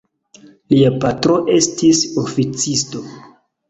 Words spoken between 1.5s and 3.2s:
estis oficisto.